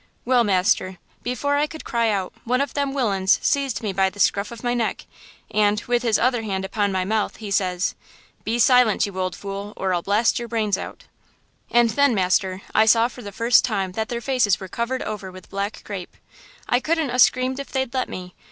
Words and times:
"Well, 0.25 0.43
master, 0.43 0.97
before 1.21 1.57
I 1.57 1.67
could 1.67 1.85
cry 1.85 2.09
out, 2.09 2.33
one 2.43 2.59
of 2.59 2.73
them 2.73 2.91
willains 2.91 3.37
seized 3.43 3.83
me 3.83 3.93
by 3.93 4.09
the 4.09 4.19
scruff 4.19 4.49
of 4.51 4.63
my 4.63 4.73
neck, 4.73 5.05
and, 5.51 5.79
with 5.81 6.01
his 6.01 6.17
other 6.17 6.41
hand 6.41 6.65
upon 6.65 6.91
my 6.91 7.05
mouth, 7.05 7.35
he 7.35 7.51
says: 7.51 7.93
"'Be 8.43 8.57
silent, 8.57 9.05
you 9.05 9.19
old 9.19 9.35
fool, 9.35 9.73
or 9.77 9.93
I'll 9.93 10.01
blow 10.01 10.23
your 10.33 10.47
brains 10.47 10.75
out!' 10.75 11.03
"And 11.69 11.91
then, 11.91 12.15
master, 12.15 12.63
I 12.73 12.87
saw 12.87 13.09
for 13.09 13.21
the 13.21 13.31
first 13.31 13.63
time 13.63 13.91
that 13.91 14.09
their 14.09 14.21
faces 14.21 14.59
were 14.59 14.67
covered 14.67 15.03
over 15.03 15.31
with 15.31 15.51
black 15.51 15.83
crape. 15.85 16.17
I 16.67 16.79
couldn't 16.79 17.11
a 17.11 17.19
screamed 17.19 17.59
if 17.59 17.71
they'd 17.71 17.93
let 17.93 18.09
me! 18.09 18.33